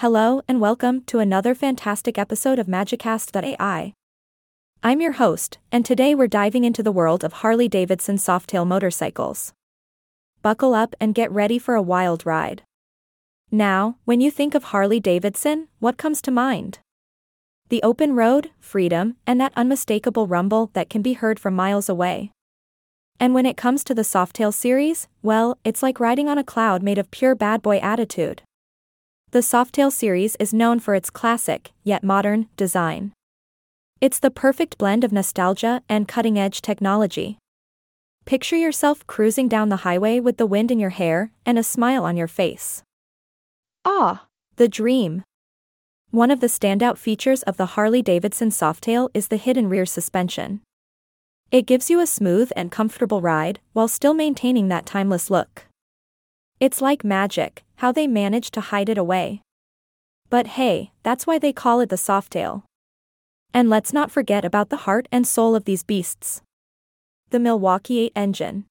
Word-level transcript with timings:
Hello 0.00 0.42
and 0.46 0.60
welcome 0.60 1.02
to 1.06 1.18
another 1.18 1.56
fantastic 1.56 2.18
episode 2.18 2.60
of 2.60 2.68
Magicast.ai. 2.68 3.94
I'm 4.80 5.00
your 5.00 5.12
host, 5.14 5.58
and 5.72 5.84
today 5.84 6.14
we're 6.14 6.28
diving 6.28 6.62
into 6.62 6.84
the 6.84 6.92
world 6.92 7.24
of 7.24 7.32
Harley 7.32 7.68
Davidson 7.68 8.14
Softail 8.14 8.64
motorcycles. 8.64 9.54
Buckle 10.40 10.72
up 10.72 10.94
and 11.00 11.16
get 11.16 11.32
ready 11.32 11.58
for 11.58 11.74
a 11.74 11.82
wild 11.82 12.24
ride. 12.24 12.62
Now, 13.50 13.96
when 14.04 14.20
you 14.20 14.30
think 14.30 14.54
of 14.54 14.70
Harley 14.70 15.00
Davidson, 15.00 15.66
what 15.80 15.98
comes 15.98 16.22
to 16.22 16.30
mind? 16.30 16.78
The 17.68 17.82
open 17.82 18.14
road, 18.14 18.50
freedom, 18.60 19.16
and 19.26 19.40
that 19.40 19.52
unmistakable 19.56 20.28
rumble 20.28 20.70
that 20.74 20.88
can 20.88 21.02
be 21.02 21.14
heard 21.14 21.40
from 21.40 21.54
miles 21.54 21.88
away. 21.88 22.30
And 23.18 23.34
when 23.34 23.46
it 23.46 23.56
comes 23.56 23.82
to 23.82 23.96
the 23.96 24.02
Softail 24.02 24.54
series, 24.54 25.08
well, 25.22 25.58
it's 25.64 25.82
like 25.82 25.98
riding 25.98 26.28
on 26.28 26.38
a 26.38 26.44
cloud 26.44 26.84
made 26.84 26.98
of 26.98 27.10
pure 27.10 27.34
bad 27.34 27.62
boy 27.62 27.78
attitude. 27.78 28.42
The 29.30 29.40
Softail 29.40 29.92
series 29.92 30.36
is 30.36 30.54
known 30.54 30.80
for 30.80 30.94
its 30.94 31.10
classic, 31.10 31.72
yet 31.84 32.02
modern, 32.02 32.46
design. 32.56 33.12
It's 34.00 34.18
the 34.18 34.30
perfect 34.30 34.78
blend 34.78 35.04
of 35.04 35.12
nostalgia 35.12 35.82
and 35.86 36.08
cutting 36.08 36.38
edge 36.38 36.62
technology. 36.62 37.36
Picture 38.24 38.56
yourself 38.56 39.06
cruising 39.06 39.46
down 39.46 39.68
the 39.68 39.84
highway 39.84 40.18
with 40.18 40.38
the 40.38 40.46
wind 40.46 40.70
in 40.70 40.80
your 40.80 40.96
hair 40.96 41.30
and 41.44 41.58
a 41.58 41.62
smile 41.62 42.04
on 42.04 42.16
your 42.16 42.26
face. 42.26 42.82
Ah, 43.84 44.24
the 44.56 44.66
dream. 44.66 45.24
One 46.10 46.30
of 46.30 46.40
the 46.40 46.46
standout 46.46 46.96
features 46.96 47.42
of 47.42 47.58
the 47.58 47.76
Harley 47.76 48.00
Davidson 48.00 48.48
Softail 48.48 49.10
is 49.12 49.28
the 49.28 49.36
hidden 49.36 49.68
rear 49.68 49.84
suspension. 49.84 50.62
It 51.50 51.66
gives 51.66 51.90
you 51.90 52.00
a 52.00 52.06
smooth 52.06 52.50
and 52.56 52.72
comfortable 52.72 53.20
ride 53.20 53.60
while 53.74 53.88
still 53.88 54.14
maintaining 54.14 54.68
that 54.68 54.86
timeless 54.86 55.28
look. 55.28 55.67
It's 56.60 56.80
like 56.80 57.04
magic, 57.04 57.62
how 57.76 57.92
they 57.92 58.08
manage 58.08 58.50
to 58.50 58.60
hide 58.60 58.88
it 58.88 58.98
away. 58.98 59.42
But 60.28 60.58
hey, 60.58 60.90
that's 61.04 61.24
why 61.24 61.38
they 61.38 61.52
call 61.52 61.78
it 61.78 61.88
the 61.88 61.96
Softail. 61.96 62.64
And 63.54 63.70
let's 63.70 63.92
not 63.92 64.10
forget 64.10 64.44
about 64.44 64.68
the 64.68 64.78
heart 64.78 65.06
and 65.12 65.24
soul 65.24 65.54
of 65.54 65.66
these 65.66 65.84
beasts. 65.84 66.42
The 67.30 67.38
Milwaukee 67.38 68.00
8 68.00 68.12
engine. 68.16 68.64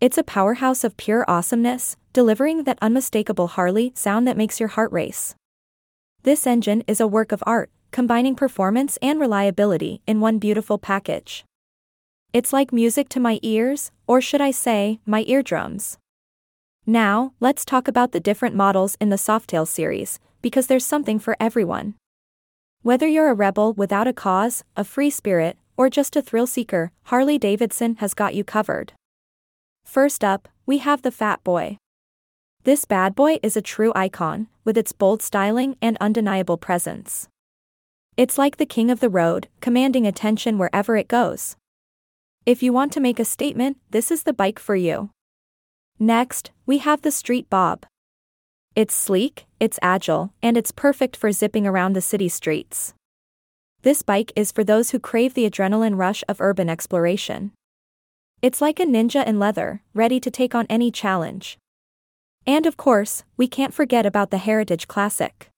It's 0.00 0.16
a 0.16 0.22
powerhouse 0.22 0.82
of 0.82 0.96
pure 0.96 1.26
awesomeness, 1.28 1.96
delivering 2.14 2.64
that 2.64 2.78
unmistakable 2.80 3.48
Harley 3.48 3.92
sound 3.94 4.26
that 4.26 4.38
makes 4.38 4.58
your 4.58 4.70
heart 4.70 4.90
race. 4.90 5.34
This 6.22 6.46
engine 6.46 6.84
is 6.86 7.00
a 7.00 7.06
work 7.06 7.32
of 7.32 7.44
art, 7.46 7.70
combining 7.90 8.34
performance 8.34 8.96
and 9.02 9.20
reliability 9.20 10.00
in 10.06 10.20
one 10.20 10.38
beautiful 10.38 10.78
package. 10.78 11.44
It's 12.32 12.52
like 12.52 12.72
music 12.72 13.10
to 13.10 13.20
my 13.20 13.38
ears, 13.42 13.92
or 14.06 14.22
should 14.22 14.40
I 14.40 14.50
say, 14.52 15.00
my 15.04 15.24
eardrums. 15.28 15.98
Now, 16.86 17.32
let's 17.40 17.64
talk 17.64 17.88
about 17.88 18.12
the 18.12 18.20
different 18.20 18.54
models 18.54 18.96
in 19.00 19.08
the 19.08 19.16
Softail 19.16 19.66
series, 19.66 20.20
because 20.42 20.66
there's 20.66 20.84
something 20.84 21.18
for 21.18 21.34
everyone. 21.40 21.94
Whether 22.82 23.06
you're 23.06 23.30
a 23.30 23.34
rebel 23.34 23.72
without 23.72 24.06
a 24.06 24.12
cause, 24.12 24.64
a 24.76 24.84
free 24.84 25.08
spirit, 25.08 25.56
or 25.78 25.88
just 25.88 26.14
a 26.14 26.20
thrill 26.20 26.46
seeker, 26.46 26.92
Harley 27.04 27.38
Davidson 27.38 27.96
has 27.96 28.12
got 28.12 28.34
you 28.34 28.44
covered. 28.44 28.92
First 29.86 30.22
up, 30.22 30.48
we 30.66 30.78
have 30.78 31.00
the 31.00 31.10
Fat 31.10 31.42
Boy. 31.42 31.78
This 32.64 32.84
bad 32.84 33.14
boy 33.14 33.38
is 33.42 33.56
a 33.56 33.62
true 33.62 33.92
icon, 33.96 34.48
with 34.64 34.76
its 34.76 34.92
bold 34.92 35.22
styling 35.22 35.76
and 35.80 35.96
undeniable 36.00 36.58
presence. 36.58 37.28
It's 38.16 38.36
like 38.36 38.58
the 38.58 38.66
king 38.66 38.90
of 38.90 39.00
the 39.00 39.08
road, 39.08 39.48
commanding 39.60 40.06
attention 40.06 40.58
wherever 40.58 40.96
it 40.96 41.08
goes. 41.08 41.56
If 42.44 42.62
you 42.62 42.74
want 42.74 42.92
to 42.92 43.00
make 43.00 43.18
a 43.18 43.24
statement, 43.24 43.78
this 43.90 44.10
is 44.10 44.24
the 44.24 44.34
bike 44.34 44.58
for 44.58 44.76
you. 44.76 45.10
Next, 46.04 46.50
we 46.66 46.78
have 46.84 47.00
the 47.00 47.10
Street 47.10 47.48
Bob. 47.48 47.86
It's 48.76 48.92
sleek, 48.92 49.46
it's 49.58 49.78
agile, 49.80 50.34
and 50.42 50.54
it's 50.54 50.70
perfect 50.70 51.16
for 51.16 51.32
zipping 51.32 51.66
around 51.66 51.94
the 51.94 52.02
city 52.02 52.28
streets. 52.28 52.92
This 53.80 54.02
bike 54.02 54.30
is 54.36 54.52
for 54.52 54.62
those 54.62 54.90
who 54.90 54.98
crave 54.98 55.32
the 55.32 55.48
adrenaline 55.48 55.96
rush 55.96 56.22
of 56.28 56.42
urban 56.42 56.68
exploration. 56.68 57.52
It's 58.42 58.60
like 58.60 58.78
a 58.78 58.84
ninja 58.84 59.26
in 59.26 59.38
leather, 59.38 59.80
ready 59.94 60.20
to 60.20 60.30
take 60.30 60.54
on 60.54 60.66
any 60.68 60.90
challenge. 60.90 61.56
And 62.46 62.66
of 62.66 62.76
course, 62.76 63.24
we 63.38 63.48
can't 63.48 63.72
forget 63.72 64.04
about 64.04 64.30
the 64.30 64.36
Heritage 64.36 64.86
Classic. 64.86 65.48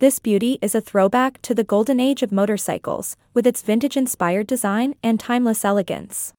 This 0.00 0.18
beauty 0.18 0.58
is 0.60 0.74
a 0.74 0.80
throwback 0.80 1.40
to 1.42 1.54
the 1.54 1.62
golden 1.62 2.00
age 2.00 2.24
of 2.24 2.32
motorcycles, 2.32 3.16
with 3.32 3.46
its 3.46 3.62
vintage 3.62 3.96
inspired 3.96 4.48
design 4.48 4.96
and 5.04 5.20
timeless 5.20 5.64
elegance. 5.64 6.32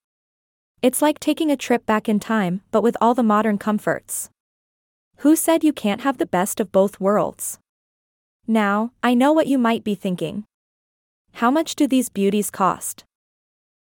It's 0.84 1.02
like 1.02 1.18
taking 1.18 1.50
a 1.50 1.56
trip 1.56 1.86
back 1.86 2.10
in 2.10 2.20
time, 2.20 2.60
but 2.70 2.84
with 2.84 2.98
all 3.00 3.14
the 3.14 3.24
modern 3.24 3.58
comforts. 3.58 4.30
Who 5.20 5.38
said 5.38 5.64
you 5.64 5.72
can't 5.72 6.02
have 6.02 6.18
the 6.18 6.26
best 6.26 6.60
of 6.60 6.74
both 6.74 7.00
worlds? 7.00 7.58
Now, 8.48 8.92
I 9.02 9.14
know 9.14 9.32
what 9.32 9.48
you 9.48 9.58
might 9.58 9.86
be 9.86 9.96
thinking. 9.96 10.44
How 11.36 11.50
much 11.50 11.78
do 11.78 11.88
these 11.88 12.10
beauties 12.10 12.52
cost? 12.52 13.06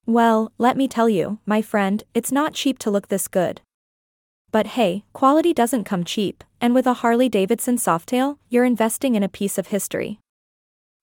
Well, 0.08 0.52
let 0.58 0.76
me 0.76 0.88
tell 0.88 1.08
you, 1.08 1.38
my 1.46 1.62
friend, 1.62 2.04
it's 2.16 2.32
not 2.32 2.56
cheap 2.56 2.80
to 2.80 2.90
look 2.90 3.10
this 3.10 3.28
good. 3.28 3.62
But 4.52 4.74
hey, 4.74 5.04
quality 5.14 5.54
doesn't 5.54 5.84
come 5.84 6.04
cheap, 6.04 6.44
and 6.60 6.74
with 6.74 6.88
a 6.88 6.96
Harley 7.06 7.30
Davidson 7.30 7.78
Softail, 7.78 8.40
you're 8.50 8.66
investing 8.66 9.14
in 9.14 9.22
a 9.22 9.30
piece 9.30 9.60
of 9.60 9.68
history. 9.68 10.18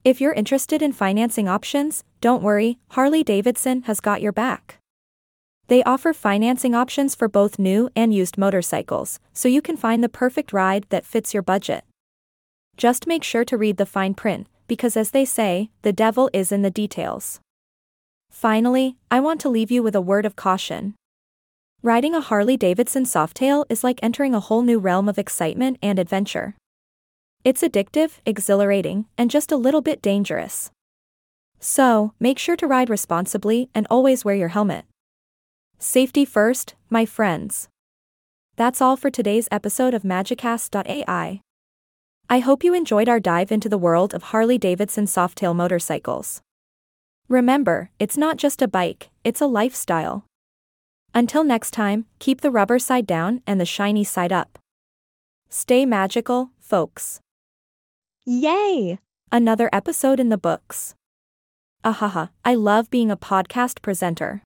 If 0.02 0.20
you're 0.20 0.32
interested 0.32 0.82
in 0.82 0.92
financing 0.92 1.46
options, 1.46 2.02
don't 2.20 2.42
worry, 2.42 2.78
Harley 2.88 3.22
Davidson 3.22 3.82
has 3.82 4.00
got 4.00 4.20
your 4.20 4.32
back. 4.32 4.80
They 5.68 5.82
offer 5.84 6.12
financing 6.12 6.74
options 6.74 7.14
for 7.14 7.26
both 7.26 7.58
new 7.58 7.88
and 7.96 8.12
used 8.12 8.36
motorcycles, 8.36 9.18
so 9.32 9.48
you 9.48 9.62
can 9.62 9.76
find 9.76 10.04
the 10.04 10.08
perfect 10.08 10.52
ride 10.52 10.86
that 10.90 11.06
fits 11.06 11.32
your 11.32 11.42
budget. 11.42 11.84
Just 12.76 13.06
make 13.06 13.24
sure 13.24 13.44
to 13.44 13.56
read 13.56 13.76
the 13.78 13.86
fine 13.86 14.14
print, 14.14 14.46
because 14.66 14.96
as 14.96 15.10
they 15.12 15.24
say, 15.24 15.70
the 15.82 15.92
devil 15.92 16.28
is 16.32 16.52
in 16.52 16.62
the 16.62 16.70
details. 16.70 17.40
Finally, 18.30 18.96
I 19.10 19.20
want 19.20 19.40
to 19.42 19.48
leave 19.48 19.70
you 19.70 19.82
with 19.82 19.94
a 19.94 20.00
word 20.00 20.26
of 20.26 20.36
caution. 20.36 20.94
Riding 21.82 22.14
a 22.14 22.20
Harley 22.20 22.56
Davidson 22.56 23.04
Softail 23.04 23.64
is 23.68 23.84
like 23.84 24.00
entering 24.02 24.34
a 24.34 24.40
whole 24.40 24.62
new 24.62 24.78
realm 24.78 25.08
of 25.08 25.18
excitement 25.18 25.78
and 25.82 25.98
adventure. 25.98 26.56
It's 27.44 27.62
addictive, 27.62 28.18
exhilarating, 28.26 29.06
and 29.16 29.30
just 29.30 29.52
a 29.52 29.56
little 29.56 29.82
bit 29.82 30.02
dangerous. 30.02 30.70
So, 31.60 32.12
make 32.18 32.38
sure 32.38 32.56
to 32.56 32.66
ride 32.66 32.90
responsibly 32.90 33.70
and 33.74 33.86
always 33.88 34.24
wear 34.24 34.34
your 34.34 34.48
helmet. 34.48 34.84
Safety 35.78 36.24
first, 36.24 36.74
my 36.88 37.04
friends. 37.04 37.68
That's 38.56 38.80
all 38.80 38.96
for 38.96 39.10
today's 39.10 39.48
episode 39.50 39.94
of 39.94 40.02
Magicast.ai. 40.02 41.40
I 42.30 42.38
hope 42.38 42.64
you 42.64 42.72
enjoyed 42.72 43.08
our 43.08 43.20
dive 43.20 43.52
into 43.52 43.68
the 43.68 43.78
world 43.78 44.14
of 44.14 44.24
Harley 44.24 44.58
Davidson 44.58 45.06
Softail 45.06 45.54
motorcycles. 45.54 46.40
Remember, 47.28 47.90
it's 47.98 48.16
not 48.16 48.36
just 48.36 48.62
a 48.62 48.68
bike, 48.68 49.10
it's 49.24 49.40
a 49.40 49.46
lifestyle. 49.46 50.24
Until 51.12 51.44
next 51.44 51.72
time, 51.72 52.06
keep 52.18 52.40
the 52.40 52.50
rubber 52.50 52.78
side 52.78 53.06
down 53.06 53.42
and 53.46 53.60
the 53.60 53.66
shiny 53.66 54.04
side 54.04 54.32
up. 54.32 54.58
Stay 55.48 55.84
magical, 55.84 56.50
folks. 56.60 57.20
Yay! 58.24 58.98
Another 59.32 59.68
episode 59.72 60.20
in 60.20 60.28
the 60.28 60.38
books. 60.38 60.94
Ahaha, 61.84 62.30
I 62.44 62.54
love 62.54 62.88
being 62.88 63.10
a 63.10 63.16
podcast 63.16 63.82
presenter. 63.82 64.44